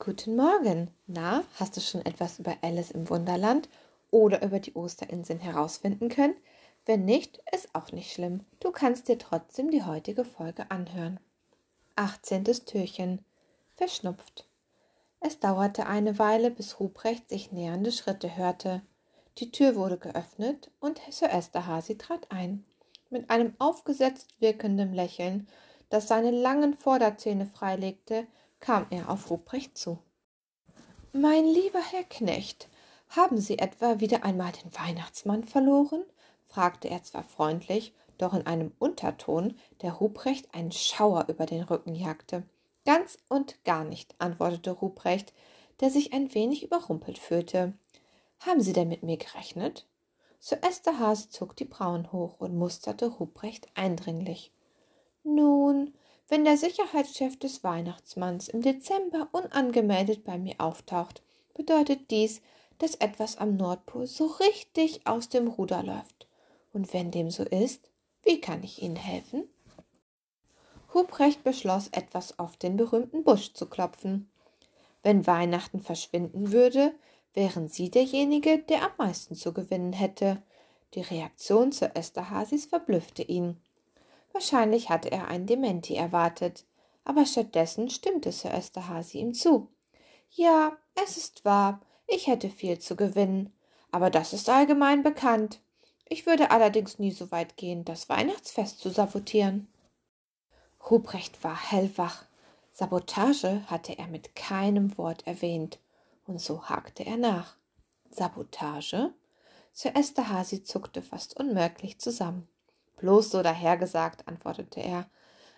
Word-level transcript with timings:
Guten 0.00 0.36
Morgen. 0.36 0.92
Na, 1.08 1.42
hast 1.58 1.76
du 1.76 1.80
schon 1.80 2.06
etwas 2.06 2.38
über 2.38 2.56
Alice 2.62 2.92
im 2.92 3.10
Wunderland 3.10 3.68
oder 4.12 4.42
über 4.42 4.60
die 4.60 4.76
Osterinseln 4.76 5.40
herausfinden 5.40 6.08
können? 6.08 6.36
Wenn 6.86 7.04
nicht, 7.04 7.40
ist 7.52 7.74
auch 7.74 7.90
nicht 7.90 8.12
schlimm. 8.12 8.44
Du 8.60 8.70
kannst 8.70 9.08
dir 9.08 9.18
trotzdem 9.18 9.72
die 9.72 9.82
heutige 9.82 10.24
Folge 10.24 10.70
anhören. 10.70 11.18
18. 11.96 12.44
Türchen. 12.44 13.24
Verschnupft. 13.74 14.46
Es 15.18 15.40
dauerte 15.40 15.86
eine 15.86 16.20
Weile, 16.20 16.52
bis 16.52 16.78
Ruprecht 16.78 17.28
sich 17.28 17.50
nähernde 17.50 17.90
Schritte 17.90 18.36
hörte. 18.36 18.82
Die 19.38 19.50
Tür 19.50 19.74
wurde 19.74 19.98
geöffnet 19.98 20.70
und 20.78 21.00
Sir 21.10 21.32
Esterhazy 21.32 21.98
trat 21.98 22.30
ein. 22.30 22.64
Mit 23.10 23.30
einem 23.30 23.52
aufgesetzt 23.58 24.28
wirkenden 24.38 24.94
Lächeln, 24.94 25.48
das 25.90 26.06
seine 26.06 26.30
langen 26.30 26.74
Vorderzähne 26.74 27.46
freilegte, 27.46 28.28
kam 28.60 28.86
er 28.90 29.08
auf 29.08 29.30
Ruprecht 29.30 29.76
zu. 29.76 29.98
Mein 31.12 31.44
lieber 31.44 31.80
Herr 31.80 32.04
Knecht, 32.04 32.68
haben 33.10 33.38
Sie 33.38 33.58
etwa 33.58 34.00
wieder 34.00 34.24
einmal 34.24 34.52
den 34.52 34.74
Weihnachtsmann 34.74 35.44
verloren? 35.44 36.04
fragte 36.46 36.88
er 36.88 37.02
zwar 37.02 37.22
freundlich, 37.22 37.94
doch 38.18 38.34
in 38.34 38.46
einem 38.46 38.72
Unterton, 38.78 39.56
der 39.80 39.92
Ruprecht 39.92 40.54
einen 40.54 40.72
Schauer 40.72 41.26
über 41.28 41.46
den 41.46 41.62
Rücken 41.62 41.94
jagte. 41.94 42.42
Ganz 42.84 43.18
und 43.28 43.62
gar 43.64 43.84
nicht, 43.84 44.14
antwortete 44.18 44.72
Ruprecht, 44.72 45.32
der 45.80 45.90
sich 45.90 46.12
ein 46.12 46.34
wenig 46.34 46.62
überrumpelt 46.64 47.18
fühlte. 47.18 47.74
Haben 48.40 48.60
Sie 48.60 48.72
denn 48.72 48.88
mit 48.88 49.02
mir 49.02 49.16
gerechnet? 49.16 49.86
Sir 50.40 50.58
Esterhase 50.62 51.30
zog 51.30 51.56
die 51.56 51.64
Brauen 51.64 52.12
hoch 52.12 52.36
und 52.38 52.56
musterte 52.56 53.06
Ruprecht 53.06 53.68
eindringlich. 53.74 54.52
Nun, 55.24 55.94
wenn 56.28 56.44
der 56.44 56.58
Sicherheitschef 56.58 57.38
des 57.38 57.64
Weihnachtsmanns 57.64 58.48
im 58.48 58.60
Dezember 58.60 59.28
unangemeldet 59.32 60.24
bei 60.24 60.38
mir 60.38 60.56
auftaucht, 60.58 61.22
bedeutet 61.54 62.10
dies, 62.10 62.42
dass 62.78 62.94
etwas 62.94 63.38
am 63.38 63.56
Nordpol 63.56 64.06
so 64.06 64.26
richtig 64.26 65.06
aus 65.06 65.28
dem 65.28 65.48
Ruder 65.48 65.82
läuft. 65.82 66.28
Und 66.72 66.92
wenn 66.92 67.10
dem 67.10 67.30
so 67.30 67.42
ist, 67.44 67.90
wie 68.22 68.40
kann 68.40 68.62
ich 68.62 68.82
Ihnen 68.82 68.96
helfen? 68.96 69.44
Huprecht 70.94 71.42
beschloss, 71.44 71.88
etwas 71.88 72.38
auf 72.38 72.56
den 72.56 72.76
berühmten 72.76 73.24
Busch 73.24 73.52
zu 73.54 73.66
klopfen. 73.66 74.30
Wenn 75.02 75.26
Weihnachten 75.26 75.80
verschwinden 75.80 76.52
würde, 76.52 76.94
wären 77.34 77.68
Sie 77.68 77.90
derjenige, 77.90 78.58
der 78.58 78.82
am 78.82 78.92
meisten 78.98 79.34
zu 79.34 79.52
gewinnen 79.52 79.92
hätte. 79.92 80.42
Die 80.94 81.02
Reaktion 81.02 81.72
zu 81.72 81.94
Esterhazys 81.94 82.66
verblüffte 82.66 83.22
ihn. 83.22 83.60
Wahrscheinlich 84.38 84.88
hatte 84.88 85.10
er 85.10 85.26
ein 85.26 85.46
Dementi 85.46 85.96
erwartet, 85.96 86.64
aber 87.02 87.26
stattdessen 87.26 87.90
stimmte 87.90 88.30
Sir 88.30 88.54
Esterhazy 88.54 89.18
ihm 89.18 89.34
zu. 89.34 89.66
Ja, 90.30 90.78
es 90.94 91.16
ist 91.16 91.44
wahr, 91.44 91.80
ich 92.06 92.28
hätte 92.28 92.48
viel 92.48 92.78
zu 92.78 92.94
gewinnen, 92.94 93.52
aber 93.90 94.10
das 94.10 94.32
ist 94.32 94.48
allgemein 94.48 95.02
bekannt. 95.02 95.60
Ich 96.08 96.24
würde 96.24 96.52
allerdings 96.52 97.00
nie 97.00 97.10
so 97.10 97.32
weit 97.32 97.56
gehen, 97.56 97.84
das 97.84 98.08
Weihnachtsfest 98.08 98.78
zu 98.78 98.90
sabotieren. 98.90 99.66
Ruprecht 100.88 101.42
war 101.42 101.60
hellwach. 101.60 102.24
Sabotage 102.70 103.64
hatte 103.66 103.98
er 103.98 104.06
mit 104.06 104.36
keinem 104.36 104.96
Wort 104.96 105.26
erwähnt, 105.26 105.80
und 106.28 106.40
so 106.40 106.68
hakte 106.68 107.04
er 107.04 107.16
nach. 107.16 107.56
Sabotage? 108.10 109.12
Sir 109.72 109.96
Esterhazy 109.96 110.62
zuckte 110.62 111.02
fast 111.02 111.36
unmerklich 111.40 111.98
zusammen. 111.98 112.46
Bloß 112.98 113.30
so 113.30 113.42
dahergesagt, 113.42 114.26
antwortete 114.28 114.80
er. 114.80 115.08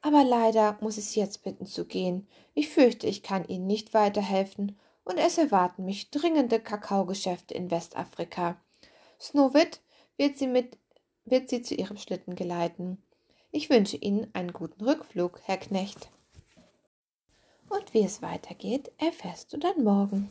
Aber 0.00 0.24
leider 0.24 0.78
muss 0.80 0.98
ich 0.98 1.06
Sie 1.06 1.20
jetzt 1.20 1.42
bitten 1.44 1.66
zu 1.66 1.84
gehen. 1.86 2.26
Ich 2.54 2.68
fürchte, 2.68 3.06
ich 3.06 3.22
kann 3.22 3.44
Ihnen 3.44 3.66
nicht 3.66 3.94
weiterhelfen, 3.94 4.78
und 5.04 5.18
es 5.18 5.38
erwarten 5.38 5.84
mich 5.84 6.10
dringende 6.10 6.60
Kakaogeschäfte 6.60 7.54
in 7.54 7.70
Westafrika. 7.70 8.56
Snowit 9.20 9.80
wird 10.16 10.38
sie 10.38 10.46
mit 10.46 10.78
wird 11.24 11.48
sie 11.48 11.62
zu 11.62 11.74
ihrem 11.74 11.96
Schlitten 11.96 12.34
geleiten. 12.34 13.02
Ich 13.52 13.70
wünsche 13.70 13.96
Ihnen 13.96 14.28
einen 14.32 14.52
guten 14.52 14.84
Rückflug, 14.84 15.40
Herr 15.44 15.58
Knecht. 15.58 16.08
Und 17.68 17.94
wie 17.94 18.02
es 18.02 18.22
weitergeht, 18.22 18.90
erfährst 18.98 19.52
du 19.52 19.58
dann 19.58 19.84
morgen. 19.84 20.30